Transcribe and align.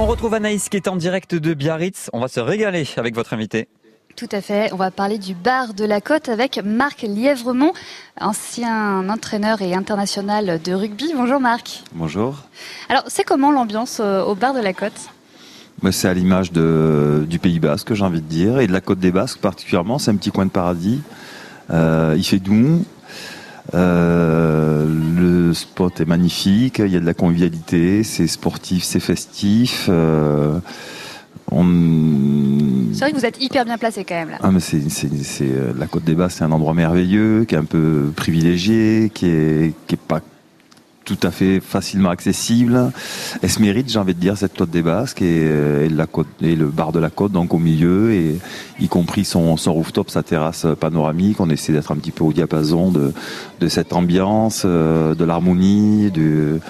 On 0.00 0.06
retrouve 0.06 0.32
Anaïs 0.32 0.70
qui 0.70 0.78
est 0.78 0.88
en 0.88 0.96
direct 0.96 1.34
de 1.34 1.52
Biarritz. 1.52 2.08
On 2.14 2.20
va 2.20 2.28
se 2.28 2.40
régaler 2.40 2.88
avec 2.96 3.14
votre 3.14 3.34
invité. 3.34 3.68
Tout 4.16 4.30
à 4.32 4.40
fait. 4.40 4.72
On 4.72 4.76
va 4.76 4.90
parler 4.90 5.18
du 5.18 5.34
bar 5.34 5.74
de 5.74 5.84
la 5.84 6.00
côte 6.00 6.30
avec 6.30 6.58
Marc 6.64 7.02
Lièvremont, 7.02 7.74
ancien 8.18 9.06
entraîneur 9.10 9.60
et 9.60 9.74
international 9.74 10.58
de 10.64 10.72
rugby. 10.72 11.12
Bonjour 11.14 11.38
Marc. 11.38 11.82
Bonjour. 11.92 12.46
Alors, 12.88 13.02
c'est 13.08 13.24
comment 13.24 13.52
l'ambiance 13.52 14.00
au 14.00 14.34
bar 14.34 14.54
de 14.54 14.60
la 14.60 14.72
côte? 14.72 14.98
C'est 15.90 16.08
à 16.08 16.14
l'image 16.14 16.50
du 16.50 17.38
Pays 17.38 17.60
Basque, 17.60 17.92
j'ai 17.92 18.02
envie 18.02 18.22
de 18.22 18.26
dire, 18.26 18.58
et 18.58 18.66
de 18.66 18.72
la 18.72 18.80
côte 18.80 19.00
des 19.00 19.12
Basques 19.12 19.40
particulièrement. 19.40 19.98
C'est 19.98 20.12
un 20.12 20.16
petit 20.16 20.30
coin 20.30 20.46
de 20.46 20.50
paradis. 20.50 21.02
Euh, 21.70 22.14
il 22.16 22.24
fait 22.24 22.38
doux. 22.38 22.86
Euh, 23.74 24.86
le 25.16 25.54
spot 25.54 26.00
est 26.00 26.06
magnifique. 26.06 26.80
Il 26.84 26.92
y 26.92 26.96
a 26.96 27.00
de 27.00 27.06
la 27.06 27.14
convivialité. 27.14 28.02
C'est 28.04 28.26
sportif, 28.26 28.84
c'est 28.84 29.00
festif. 29.00 29.86
Euh, 29.88 30.58
c'est 31.50 33.00
vrai 33.00 33.10
que 33.10 33.16
vous 33.16 33.26
êtes 33.26 33.42
hyper 33.42 33.64
bien 33.64 33.76
placé 33.76 34.04
quand 34.04 34.14
même 34.14 34.30
là. 34.30 34.38
Ah, 34.40 34.50
mais 34.52 34.60
c'est, 34.60 34.80
la 35.76 35.86
Côte 35.86 36.04
des 36.04 36.14
Basques, 36.14 36.38
c'est 36.38 36.44
un 36.44 36.52
endroit 36.52 36.74
merveilleux, 36.74 37.44
qui 37.44 37.56
est 37.56 37.58
un 37.58 37.64
peu 37.64 38.12
privilégié, 38.14 39.10
qui 39.12 39.26
est, 39.26 39.74
qui 39.86 39.96
est 39.96 39.98
pas 39.98 40.20
tout 41.16 41.26
à 41.26 41.32
fait 41.32 41.58
facilement 41.60 42.10
accessible. 42.10 42.92
Elle 43.42 43.50
se 43.50 43.60
mérite, 43.60 43.90
j'ai 43.90 43.98
envie 43.98 44.14
de 44.14 44.20
dire, 44.20 44.36
cette 44.36 44.56
côte 44.56 44.70
des 44.70 44.82
Basques 44.82 45.22
et, 45.22 45.40
euh, 45.40 45.88
et 46.40 46.54
le 46.54 46.66
bar 46.66 46.92
de 46.92 47.00
la 47.00 47.10
côte, 47.10 47.32
donc 47.32 47.52
au 47.52 47.58
milieu, 47.58 48.12
et 48.12 48.38
y 48.78 48.86
compris 48.86 49.24
son, 49.24 49.56
rooftop, 49.56 50.08
sa 50.08 50.22
terrasse 50.22 50.66
panoramique. 50.78 51.40
On 51.40 51.50
essaie 51.50 51.72
d'être 51.72 51.90
un 51.90 51.96
petit 51.96 52.12
peu 52.12 52.22
au 52.22 52.32
diapason 52.32 52.92
de, 52.92 53.12
cette 53.68 53.92
ambiance, 53.92 54.62
euh, 54.64 55.16
de 55.16 55.24
l'harmonie, 55.24 56.12
du 56.12 56.60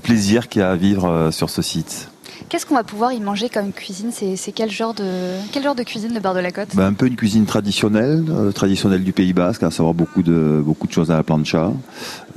plaisir 0.00 0.48
qu'il 0.48 0.60
y 0.60 0.64
a 0.64 0.70
à 0.70 0.76
vivre 0.76 1.04
euh, 1.06 1.30
sur 1.30 1.50
ce 1.50 1.60
site. 1.60 2.08
Qu'est-ce 2.48 2.66
qu'on 2.66 2.74
va 2.74 2.84
pouvoir 2.84 3.12
y 3.12 3.20
manger 3.20 3.48
comme 3.48 3.72
cuisine 3.72 4.10
C'est 4.12 4.52
quel 4.52 4.70
genre 4.70 4.94
de 4.94 5.04
quel 5.52 5.62
genre 5.62 5.74
de 5.74 5.82
cuisine 5.82 6.12
de 6.12 6.20
Bar 6.20 6.34
de 6.34 6.40
la 6.40 6.50
Côte 6.50 6.74
ben, 6.74 6.86
Un 6.86 6.92
peu 6.92 7.06
une 7.06 7.16
cuisine 7.16 7.44
traditionnelle, 7.44 8.24
euh, 8.28 8.52
traditionnelle 8.52 9.04
du 9.04 9.12
Pays 9.12 9.32
Basque, 9.32 9.62
à 9.62 9.70
savoir 9.70 9.94
beaucoup 9.94 10.22
de 10.22 10.62
beaucoup 10.64 10.86
de 10.86 10.92
choses 10.92 11.10
à 11.10 11.16
la 11.16 11.22
plancha, 11.22 11.72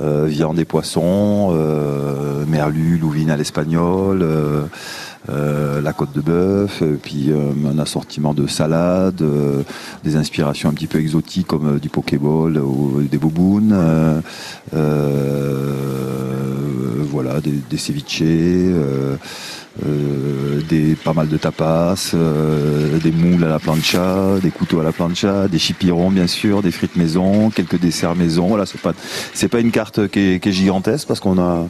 euh, 0.00 0.26
viande 0.26 0.58
et 0.58 0.64
poissons, 0.64 1.50
euh, 1.52 2.44
merlu, 2.46 2.96
louvine 2.98 3.30
à 3.30 3.36
l'espagnol. 3.36 4.20
Euh, 5.30 5.80
la 5.80 5.94
côte 5.94 6.12
de 6.12 6.20
bœuf, 6.20 6.82
puis 7.02 7.32
un 7.32 7.78
assortiment 7.78 8.34
de 8.34 8.46
salades, 8.46 9.24
des 10.04 10.16
inspirations 10.16 10.68
un 10.68 10.74
petit 10.74 10.86
peu 10.86 10.98
exotiques 10.98 11.46
comme 11.46 11.78
du 11.78 11.88
pokéball 11.88 12.58
ou 12.58 13.00
des 13.10 13.16
bobounes, 13.16 14.22
voilà, 17.10 17.40
des, 17.40 17.58
des 17.70 17.78
ceviches. 17.78 18.22
Des 19.80 20.94
pas 20.94 21.12
mal 21.12 21.28
de 21.28 21.36
tapas, 21.36 22.12
euh, 22.14 22.98
des 22.98 23.12
moules 23.12 23.44
à 23.44 23.48
la 23.48 23.58
plancha, 23.58 24.38
des 24.42 24.50
couteaux 24.50 24.80
à 24.80 24.84
la 24.84 24.92
plancha, 24.92 25.48
des 25.48 25.58
chipirons 25.58 26.10
bien 26.10 26.26
sûr, 26.26 26.62
des 26.62 26.70
frites 26.70 26.96
maison, 26.96 27.50
quelques 27.50 27.78
desserts 27.78 28.14
maison. 28.14 28.48
Voilà, 28.48 28.66
c'est 28.66 28.80
pas 28.80 28.92
c'est 29.32 29.48
pas 29.48 29.60
une 29.60 29.70
carte 29.70 30.08
qui 30.08 30.20
est, 30.20 30.40
qui 30.40 30.48
est 30.48 30.52
gigantesque 30.52 31.06
parce 31.08 31.20
qu'on 31.20 31.38
a 31.38 31.66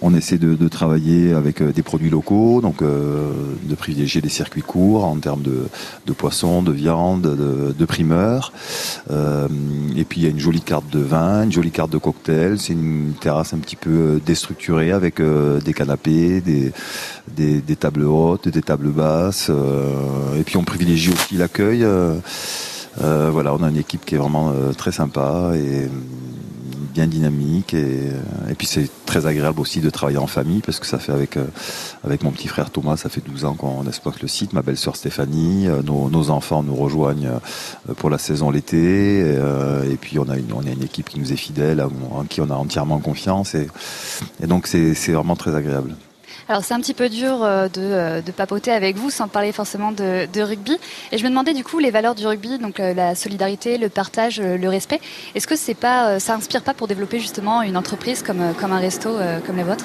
on 0.00 0.14
essaie 0.14 0.38
de, 0.38 0.68
travailler 0.68 1.32
avec 1.32 1.62
euh, 1.62 1.72
des 1.72 1.82
produits 1.82 2.10
locaux, 2.10 2.60
donc 2.60 2.82
euh, 2.82 3.32
de 3.62 3.74
privilégier 3.74 4.20
des 4.20 4.28
circuits 4.28 4.62
courts 4.62 5.04
en 5.04 5.16
termes 5.16 5.42
de, 5.42 5.66
de 6.06 6.12
poissons, 6.12 6.62
de 6.62 6.72
viande, 6.72 7.22
de, 7.22 7.84
primeurs. 7.86 8.52
Euh, 9.10 9.48
et 9.96 10.04
puis 10.04 10.20
il 10.20 10.24
y 10.24 10.26
a 10.26 10.30
une 10.30 10.38
jolie 10.38 10.60
carte 10.60 10.90
de 10.90 10.98
vin, 10.98 11.44
une 11.44 11.52
jolie 11.52 11.70
carte 11.70 11.90
de 11.90 11.98
cocktail. 11.98 12.58
C'est 12.58 12.74
une 12.74 13.14
terrasse 13.18 13.54
un 13.54 13.58
petit 13.58 13.76
peu 13.76 14.20
déstructurée 14.24 14.92
avec 14.92 15.20
des 15.20 15.72
canapés, 15.72 16.42
des, 16.42 16.72
des, 17.60 17.76
tables 17.76 18.04
hautes, 18.04 18.48
des 18.48 18.62
tables 18.62 18.90
basses. 18.90 19.50
et 20.38 20.42
puis 20.42 20.56
on 20.56 20.64
privilégie 20.64 21.12
aussi 21.12 21.36
l'accueil. 21.36 21.86
voilà, 22.96 23.54
on 23.54 23.62
a 23.62 23.68
une 23.68 23.76
équipe 23.76 24.04
qui 24.04 24.14
est 24.14 24.18
vraiment 24.18 24.52
très 24.76 24.92
sympa 24.92 25.52
et 25.54 25.88
bien 26.98 27.06
dynamique 27.06 27.74
et, 27.74 28.10
puis 28.56 28.66
c'est 28.66 28.90
très 29.06 29.26
agréable 29.26 29.60
aussi 29.60 29.80
de 29.80 29.88
travailler 29.88 30.18
en 30.18 30.26
famille 30.26 30.62
parce 30.62 30.80
que 30.80 30.86
ça 30.86 30.98
fait 30.98 31.12
avec 31.12 31.36
euh, 31.36 31.44
avec 32.02 32.24
mon 32.24 32.32
petit 32.32 32.48
frère 32.48 32.70
Thomas, 32.70 32.96
ça 32.96 33.08
fait 33.08 33.20
12 33.20 33.44
ans 33.44 33.54
qu'on 33.54 33.86
exploite 33.86 34.20
le 34.20 34.26
site, 34.26 34.52
ma 34.52 34.62
belle-sœur 34.62 34.96
Stéphanie, 34.96 35.68
euh, 35.68 35.82
nos, 35.82 36.30
enfants 36.30 36.64
nous 36.64 36.74
rejoignent 36.74 37.28
euh, 37.88 37.94
pour 37.94 38.10
la 38.10 38.18
saison 38.18 38.50
l'été 38.50 39.20
et, 39.20 39.96
puis 40.00 40.18
on 40.18 40.28
a 40.28 40.36
une 40.36 40.52
on 40.52 40.66
a 40.66 40.70
une 40.70 40.82
équipe 40.82 41.08
qui 41.08 41.20
nous 41.20 41.32
est 41.32 41.36
fidèle, 41.36 41.80
en 42.10 42.24
qui 42.24 42.40
on 42.40 42.50
a 42.50 42.54
entièrement 42.54 42.98
confiance 42.98 43.54
et, 43.54 43.68
et 44.42 44.46
donc 44.46 44.66
c'est 44.66 45.12
vraiment 45.12 45.36
très 45.36 45.54
agréable. 45.54 45.94
Alors 46.50 46.64
c'est 46.64 46.72
un 46.72 46.80
petit 46.80 46.94
peu 46.94 47.10
dur 47.10 47.42
euh, 47.42 47.68
euh, 47.76 48.22
de, 48.22 48.32
papoter 48.32 48.70
avec 48.70 48.96
vous 48.96 49.10
sans 49.10 49.28
parler 49.28 49.52
forcément 49.52 49.92
de, 49.92 50.40
rugby. 50.40 50.78
Et 51.12 51.18
je 51.18 51.24
me 51.24 51.28
demandais 51.28 51.52
du 51.52 51.62
coup 51.62 51.78
les 51.78 51.90
valeurs 51.90 52.14
du 52.14 52.26
rugby, 52.26 52.58
donc 52.58 52.80
euh, 52.80 52.94
la 52.94 53.14
solidarité, 53.14 53.76
le 53.76 53.90
partage, 53.90 54.40
le 54.40 54.68
respect. 54.68 55.00
Est-ce 55.34 55.46
que 55.46 55.56
c'est 55.56 55.74
pas, 55.74 56.18
ça 56.18 56.34
inspire 56.34 56.62
pas 56.62 56.72
pour 56.72 56.88
développer 56.88 57.20
justement 57.20 57.60
une 57.60 57.76
entreprise 57.76 58.22
comme, 58.22 58.40
comme 58.58 58.72
un 58.72 58.78
resto 58.78 59.10
comme 59.46 59.56
le 59.56 59.64
vôtre 59.64 59.84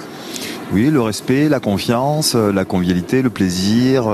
oui, 0.72 0.90
le 0.90 1.02
respect, 1.02 1.50
la 1.50 1.60
confiance, 1.60 2.34
la 2.34 2.66
convivialité, 2.66 3.22
le 3.22 3.30
plaisir, 3.30 4.06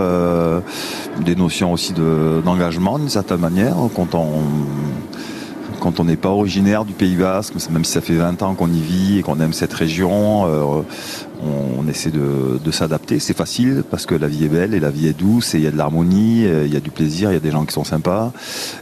des 1.21 1.35
notions 1.35 1.71
aussi 1.71 1.93
d'engagement 1.93 2.99
d'une 2.99 3.07
certaine 3.07 3.39
manière. 3.39 3.75
Quand 3.95 4.13
on, 4.15 4.41
quand 5.79 5.99
on 5.99 6.05
n'est 6.05 6.15
pas 6.17 6.29
originaire 6.29 6.85
du 6.85 6.93
Pays 6.93 7.15
Basque, 7.15 7.53
même 7.69 7.85
si 7.85 7.93
ça 7.93 8.01
fait 8.01 8.15
20 8.15 8.41
ans 8.43 8.55
qu'on 8.55 8.71
y 8.71 8.79
vit 8.79 9.19
et 9.19 9.21
qu'on 9.21 9.39
aime 9.39 9.53
cette 9.53 9.73
région, 9.73 10.45
on, 11.41 11.87
essaie 11.87 12.11
de, 12.11 12.71
s'adapter. 12.71 13.19
C'est 13.19 13.35
facile 13.35 13.83
parce 13.89 14.05
que 14.05 14.15
la 14.15 14.27
vie 14.27 14.45
est 14.45 14.49
belle 14.49 14.73
et 14.73 14.79
la 14.79 14.89
vie 14.89 15.07
est 15.07 15.17
douce 15.17 15.55
et 15.55 15.57
il 15.57 15.63
y 15.63 15.67
a 15.67 15.71
de 15.71 15.77
l'harmonie, 15.77 16.45
euh, 16.45 16.65
il 16.65 16.73
y 16.73 16.77
a 16.77 16.79
du 16.79 16.91
plaisir, 16.91 17.31
il 17.31 17.33
y 17.33 17.37
a 17.37 17.41
des 17.41 17.51
gens 17.51 17.65
qui 17.65 17.73
sont 17.73 17.83
sympas. 17.83 18.31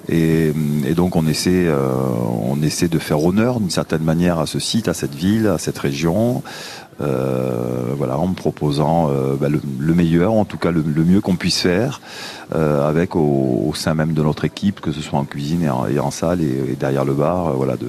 Et, 0.09 0.53
donc 0.95 1.15
on 1.15 1.27
essaie, 1.27 1.67
euh, 1.67 1.87
on 2.41 2.61
essaie 2.61 2.87
de 2.87 2.99
faire 2.99 3.23
honneur 3.23 3.59
d'une 3.59 3.69
certaine 3.69 4.03
manière 4.03 4.39
à 4.39 4.45
ce 4.45 4.59
site, 4.59 4.87
à 4.87 4.93
cette 4.93 5.15
ville, 5.15 5.47
à 5.47 5.57
cette 5.57 5.77
région. 5.77 6.43
Euh, 6.99 7.93
voilà, 7.95 8.17
en 8.17 8.27
me 8.27 8.33
proposant 8.33 9.11
bah, 9.39 9.47
le, 9.49 9.93
meilleur, 9.93 10.33
en 10.33 10.45
tout 10.45 10.57
cas 10.57 10.71
le, 10.71 10.81
mieux 10.81 11.21
qu'on 11.21 11.35
puisse 11.35 11.59
faire, 11.59 12.01
avec 12.53 13.15
au, 13.15 13.73
sein 13.75 13.93
même 13.93 14.13
de 14.13 14.23
notre 14.23 14.45
équipe, 14.45 14.79
que 14.79 14.91
ce 14.91 15.01
soit 15.01 15.19
en 15.19 15.25
cuisine 15.25 15.63
et 15.63 15.99
en, 15.99 16.11
salle 16.11 16.41
et, 16.41 16.75
derrière 16.79 17.05
le 17.05 17.13
bar, 17.13 17.53
voilà, 17.53 17.75
de, 17.75 17.87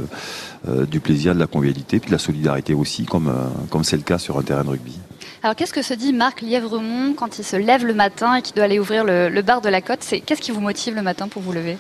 euh, 0.66 0.86
du 0.86 0.98
plaisir, 0.98 1.34
de 1.34 1.38
la 1.38 1.46
convivialité, 1.46 2.00
puis 2.00 2.08
de 2.08 2.14
la 2.14 2.18
solidarité 2.18 2.74
aussi, 2.74 3.04
comme 3.04 3.28
euh, 3.28 3.82
c'est 3.84 3.96
le 3.96 4.02
cas 4.02 4.18
sur 4.18 4.38
un 4.38 4.42
terrain 4.42 4.64
de 4.64 4.70
rugby. 4.70 4.98
Alors 5.42 5.54
qu'est-ce 5.54 5.72
que 5.72 5.82
se 5.82 5.94
dit 5.94 6.12
Marc 6.12 6.40
Lièvremont 6.40 7.14
quand 7.14 7.38
il 7.38 7.44
se 7.44 7.54
lève 7.54 7.86
le 7.86 7.94
matin 7.94 8.34
et 8.34 8.42
qu'il 8.42 8.56
doit 8.56 8.64
aller 8.64 8.80
ouvrir 8.80 9.04
le, 9.04 9.40
bar 9.42 9.60
de 9.60 9.68
la 9.68 9.80
côte? 9.80 10.00
Qu'est-ce 10.26 10.40
qui 10.40 10.50
vous 10.50 10.60
motive 10.60 10.96
le 10.96 11.02
matin 11.02 11.28
pour 11.28 11.42
vous 11.42 11.52
lever? 11.52 11.78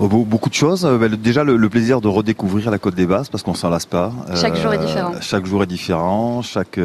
Beaucoup 0.00 0.48
de 0.48 0.54
choses. 0.54 0.84
Euh, 0.86 0.98
ben, 0.98 1.14
déjà 1.14 1.44
le, 1.44 1.68
plaisir 1.68 2.00
de 2.00 2.08
redécouvrir 2.08 2.70
la 2.70 2.78
côte 2.78 2.94
des 2.94 3.06
Basses 3.06 3.28
parce 3.28 3.42
qu'on 3.42 3.54
s'en 3.54 3.68
lasse 3.68 3.86
pas. 3.86 4.12
Chaque 4.34 4.56
jour 4.56 4.72
est 4.72 4.78
différent. 4.78 5.12
Chaque 5.20 5.46
jour 5.46 5.62
est 5.62 5.66
différent. 5.66 6.42
Chaque 6.42 6.78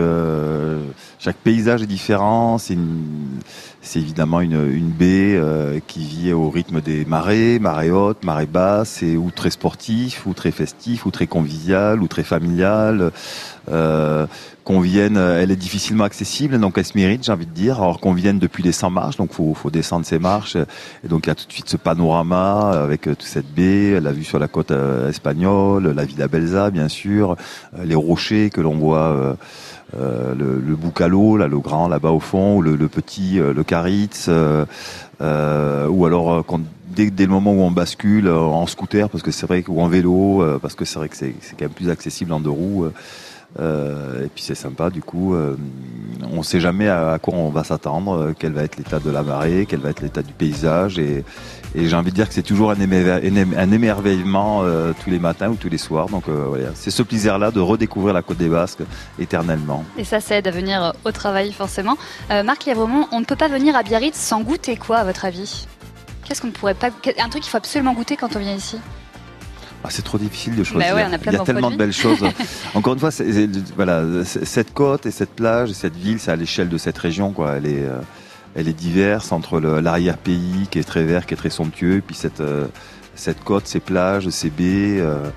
chaque 1.19 1.37
paysage 1.37 1.81
est 1.81 1.87
différent. 1.87 2.57
C'est 2.57 2.77
c'est 3.85 3.99
évidemment 3.99 4.41
une, 4.41 4.73
une 4.73 4.89
baie 4.89 5.35
euh, 5.35 5.79
qui 5.85 6.05
vit 6.05 6.33
au 6.33 6.49
rythme 6.49 6.81
des 6.81 7.05
marées, 7.05 7.59
marées 7.59 7.91
hautes, 7.91 8.23
marées 8.23 8.47
basses, 8.47 9.03
et 9.03 9.15
ou 9.15 9.29
très 9.29 9.51
sportif, 9.51 10.25
ou 10.25 10.33
très 10.33 10.51
festif, 10.51 11.05
ou 11.05 11.11
très 11.11 11.27
convivial, 11.27 12.01
ou 12.01 12.07
très 12.07 12.23
familial. 12.23 13.11
Euh, 13.71 14.25
qu'on 14.63 14.79
vienne, 14.79 15.17
elle 15.17 15.51
est 15.51 15.55
difficilement 15.55 16.05
accessible, 16.05 16.59
donc 16.59 16.79
elle 16.79 16.85
se 16.85 16.97
mérite, 16.97 17.23
j'ai 17.23 17.31
envie 17.31 17.45
de 17.45 17.51
dire. 17.51 17.79
Alors 17.79 17.99
qu'on 17.99 18.13
vienne 18.13 18.39
depuis 18.39 18.63
les 18.63 18.71
100 18.71 18.89
marches, 18.89 19.17
donc 19.17 19.31
faut, 19.31 19.53
faut 19.53 19.69
descendre 19.69 20.07
ces 20.07 20.17
marches, 20.17 20.55
et 20.55 21.07
donc 21.07 21.27
il 21.27 21.29
y 21.29 21.31
a 21.31 21.35
tout 21.35 21.45
de 21.45 21.51
suite 21.51 21.69
ce 21.69 21.77
panorama 21.77 22.71
avec 22.71 23.04
euh, 23.04 23.04
toute 23.11 23.27
cette 23.27 23.53
baie, 23.53 23.99
la 23.99 24.11
vue 24.11 24.23
sur 24.23 24.39
la 24.39 24.47
côte 24.47 24.71
euh, 24.71 25.09
espagnole, 25.09 25.91
la 25.91 26.05
Villa 26.05 26.27
Belza, 26.27 26.71
bien 26.71 26.87
sûr, 26.87 27.35
les 27.83 27.95
rochers 27.95 28.49
que 28.49 28.61
l'on 28.61 28.75
voit. 28.75 29.37
Euh, 29.97 30.33
le, 30.33 30.59
le 30.59 30.75
Boucalo, 30.75 31.37
le 31.37 31.59
grand 31.59 31.87
là-bas 31.87 32.09
au 32.09 32.19
fond, 32.19 32.57
ou 32.57 32.61
le, 32.61 32.75
petit, 32.87 33.39
euh, 33.39 33.53
le 33.53 33.63
Caritz, 33.63 34.29
euh, 34.29 35.87
ou 35.87 36.05
alors 36.05 36.43
dès, 36.87 37.11
dès, 37.11 37.25
le 37.25 37.31
moment 37.31 37.53
où 37.53 37.61
on 37.61 37.71
bascule 37.71 38.27
en 38.27 38.65
scooter, 38.65 39.09
parce 39.09 39.23
que 39.23 39.31
c'est 39.31 39.45
vrai, 39.45 39.63
ou 39.67 39.81
en 39.81 39.87
vélo, 39.87 40.43
parce 40.61 40.75
que 40.75 40.85
c'est 40.85 40.99
vrai 40.99 41.07
que 41.07 41.15
c'est 41.15 41.33
quand 41.51 41.61
même 41.61 41.69
plus 41.69 41.89
accessible 41.89 42.33
en 42.33 42.39
deux 42.39 42.49
roues. 42.49 42.89
Euh, 43.59 44.25
et 44.25 44.27
puis 44.27 44.43
c'est 44.43 44.55
sympa, 44.55 44.89
du 44.89 45.01
coup, 45.01 45.33
euh, 45.33 45.55
on 46.35 46.39
ne 46.39 46.43
sait 46.43 46.59
jamais 46.59 46.87
à, 46.87 47.17
quoi 47.21 47.33
on 47.33 47.49
va 47.49 47.63
s'attendre, 47.63 48.33
quel 48.37 48.53
va 48.53 48.63
être 48.63 48.77
l'état 48.77 48.99
de 48.99 49.09
la 49.09 49.23
marée, 49.23 49.65
quel 49.67 49.79
va 49.79 49.89
être 49.89 50.01
l'état 50.01 50.21
du 50.21 50.33
paysage, 50.33 50.99
et, 50.99 51.23
j'ai 51.77 51.95
envie 51.95 52.11
de 52.11 52.15
dire 52.15 52.29
que 52.29 52.33
c'est 52.33 52.41
toujours 52.41 52.71
un, 52.71 52.79
émerveillement 52.79 54.61
euh, 54.63 54.93
tous 55.03 55.09
les 55.09 55.19
matins 55.19 55.49
ou 55.49 55.55
tous 55.55 55.67
les 55.67 55.77
soirs. 55.77 56.07
Donc 56.07 56.29
voilà, 56.29 56.69
c'est 56.73 56.89
ce 56.89 57.03
plaisir-là 57.03 57.51
de 57.51 57.59
redécouvrir 57.59 58.13
la 58.13 58.21
Côte 58.21 58.37
des 58.37 58.47
Basques 58.47 58.83
éternellement. 59.19 59.83
Et 59.97 60.05
ça, 60.05 60.21
ça 60.21 60.37
aide 60.37 60.47
à 60.47 60.51
venir 60.51 60.93
au 61.03 61.11
travail 61.11 61.51
forcément. 61.51 61.97
Marc 62.29 62.63
Lièvremont, 62.63 63.07
on 63.11 63.19
ne 63.19 63.25
peut 63.25 63.35
pas 63.35 63.49
venir 63.49 63.75
à 63.75 63.83
Biarritz 63.83 64.15
sans 64.15 64.39
goûter 64.39 64.77
quoi, 64.77 64.99
à 64.99 65.03
votre 65.03 65.25
avis? 65.25 65.67
Qu'est-ce 66.23 66.41
qu'on 66.41 66.47
ne 66.47 66.53
pourrait 66.53 66.75
pas, 66.75 66.87
un 66.87 67.29
truc 67.29 67.43
qu'il 67.43 67.51
faut 67.51 67.57
absolument 67.57 67.93
goûter 67.93 68.15
quand 68.15 68.35
on 68.37 68.39
vient 68.39 68.55
ici? 68.55 68.77
Ah, 69.85 69.89
c'est 69.91 70.01
trop 70.01 70.17
difficile 70.17 70.55
de 70.55 70.63
choisir. 70.63 70.95
Bah 70.95 70.95
ouais, 70.95 71.05
on 71.07 71.13
a 71.13 71.17
plein 71.19 71.31
Il 71.31 71.37
y 71.37 71.41
a 71.41 71.43
tellement 71.43 71.69
de 71.69 71.75
belles 71.75 71.93
choses. 71.93 72.23
Encore 72.73 72.93
une 72.93 72.99
fois, 72.99 73.11
voilà, 73.75 74.03
cette 74.23 74.73
côte 74.73 75.05
et 75.05 75.11
cette 75.11 75.29
plage 75.29 75.69
et 75.69 75.73
cette 75.75 75.95
ville, 75.95 76.19
c'est 76.19 76.31
à 76.31 76.35
l'échelle 76.35 76.69
de 76.69 76.77
cette 76.79 76.97
région. 76.97 77.31
Quoi. 77.31 77.57
Elle, 77.57 77.67
est, 77.67 77.83
euh, 77.83 77.99
elle 78.55 78.67
est 78.67 78.73
diverse 78.73 79.31
entre 79.31 79.59
l'arrière-pays 79.59 80.67
qui 80.71 80.79
est 80.79 80.83
très 80.83 81.03
vert, 81.03 81.27
qui 81.27 81.35
est 81.35 81.37
très 81.37 81.51
somptueux, 81.51 81.97
et 81.97 82.01
puis 82.01 82.15
cette, 82.15 82.41
euh, 82.41 82.65
cette 83.13 83.43
côte, 83.43 83.67
ces 83.67 83.79
plages, 83.79 84.27
ces 84.29 84.49
baies. 84.49 84.99
euh, 84.99 85.29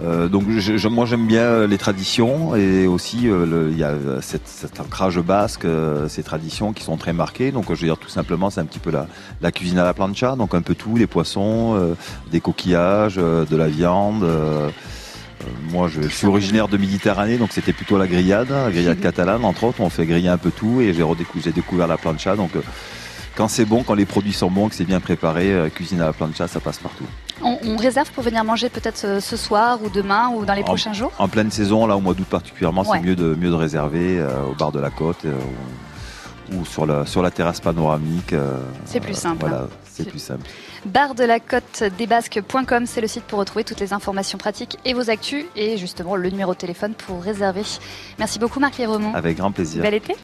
euh, 0.00 0.28
donc 0.28 0.44
je- 0.48 0.76
je- 0.78 0.88
moi 0.88 1.04
j'aime 1.04 1.26
bien 1.26 1.66
les 1.66 1.76
traditions 1.76 2.56
et 2.56 2.86
aussi 2.86 3.28
euh, 3.28 3.68
il 3.70 3.76
y 3.78 3.84
a 3.84 3.92
cette, 4.22 4.48
cet 4.48 4.80
ancrage 4.80 5.18
basque, 5.20 5.64
euh, 5.66 6.08
ces 6.08 6.22
traditions 6.22 6.72
qui 6.72 6.82
sont 6.82 6.96
très 6.96 7.12
marquées. 7.12 7.52
Donc 7.52 7.66
je 7.68 7.72
veux 7.80 7.86
dire 7.86 7.98
tout 7.98 8.08
simplement 8.08 8.48
c'est 8.48 8.60
un 8.60 8.64
petit 8.64 8.78
peu 8.78 8.90
la, 8.90 9.06
la 9.42 9.52
cuisine 9.52 9.78
à 9.78 9.84
la 9.84 9.92
plancha, 9.94 10.34
donc 10.36 10.54
un 10.54 10.62
peu 10.62 10.74
tout, 10.74 10.96
les 10.96 11.06
poissons, 11.06 11.74
euh, 11.76 11.94
des 12.30 12.40
coquillages, 12.40 13.16
euh, 13.18 13.44
de 13.44 13.56
la 13.56 13.68
viande. 13.68 14.24
euh, 14.24 14.68
euh, 14.68 15.44
moi 15.70 15.88
je, 15.88 16.00
je 16.02 16.08
suis 16.08 16.26
originaire 16.26 16.68
de 16.68 16.76
Méditerranée, 16.78 17.36
donc 17.36 17.50
c'était 17.52 17.72
plutôt 17.74 17.98
la 17.98 18.06
grillade, 18.06 18.48
la 18.50 18.70
grillade 18.70 19.00
catalane 19.06 19.44
entre 19.44 19.64
autres. 19.64 19.80
On 19.80 19.90
fait 19.90 20.06
griller 20.06 20.28
un 20.30 20.38
peu 20.38 20.50
tout 20.50 20.80
et 20.80 20.94
j'ai 20.94 21.02
redécou- 21.02 21.42
j'ai 21.44 21.52
découvert 21.52 21.86
la 21.86 21.98
plancha. 21.98 22.34
Donc 22.34 22.56
euh, 22.56 22.60
quand 23.36 23.48
c'est 23.48 23.64
bon, 23.66 23.82
quand 23.82 23.94
les 23.94 24.06
produits 24.06 24.32
sont 24.32 24.50
bons, 24.50 24.68
que 24.68 24.74
c'est 24.74 24.84
bien 24.84 25.00
préparé, 25.00 25.52
euh, 25.52 25.68
cuisine 25.68 26.00
à 26.00 26.06
la 26.06 26.12
plancha, 26.14 26.48
ça 26.48 26.60
passe 26.60 26.78
partout. 26.78 27.04
On, 27.64 27.76
réserve 27.76 28.10
pour 28.12 28.22
venir 28.22 28.44
manger 28.44 28.68
peut-être 28.68 29.04
euh, 29.04 29.20
ce 29.20 29.36
soir 29.36 29.78
ou 29.82 29.88
demain 29.88 30.28
ou 30.34 30.44
dans 30.44 30.54
les 30.54 30.62
En- 30.62 30.64
prochains 30.64 30.92
jours? 30.92 31.12
En 31.18 31.28
pleine 31.28 31.50
saison, 31.50 31.86
là 31.86 31.96
au 31.96 32.00
mois 32.00 32.14
d'août 32.14 32.26
particulièrement, 32.28 32.82
Ouais. 32.82 32.98
c'est 33.00 33.06
mieux 33.06 33.16
de, 33.16 33.34
mieux 33.34 33.50
de 33.50 33.54
réserver 33.54 34.18
euh, 34.18 34.44
au 34.50 34.54
bar 34.54 34.72
de 34.72 34.80
la 34.80 34.90
côte 34.90 35.24
euh, 35.24 35.34
ou, 36.52 36.64
sur, 36.64 36.86
la, 36.86 37.06
sur 37.06 37.22
la 37.22 37.30
terrasse 37.30 37.60
panoramique. 37.60 38.32
euh, 38.32 38.58
C'est 38.84 39.00
plus 39.00 39.14
simple, 39.14 39.38
Voilà, 39.40 39.62
hein. 39.64 39.68
c'est 39.90 40.08
plus 40.08 40.18
simple. 40.18 40.42
Bar 40.84 41.14
de 41.14 41.22
la 41.24 41.38
côte 41.38 41.84
des 41.96 42.06
Basques.com, 42.08 42.84
c'est 42.86 43.00
le 43.00 43.06
site 43.06 43.22
pour 43.24 43.38
retrouver 43.38 43.62
toutes 43.64 43.78
les 43.80 43.92
informations 43.92 44.36
pratiques 44.36 44.76
et 44.84 44.94
vos 44.94 45.08
actus 45.10 45.44
et 45.54 45.76
justement 45.78 46.16
le 46.16 46.28
numéro 46.28 46.52
de 46.52 46.58
téléphone 46.58 46.92
pour 46.94 47.22
réserver. 47.22 47.62
Merci 48.18 48.38
beaucoup 48.40 48.58
Marc 48.58 48.78
Lévremont. 48.78 49.14
Avec 49.14 49.36
grand 49.38 49.52
plaisir. 49.52 49.80
Bel 49.82 49.94
été 49.94 50.14